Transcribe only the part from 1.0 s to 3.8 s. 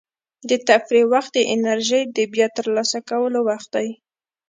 وخت د انرژۍ د بیا ترلاسه کولو وخت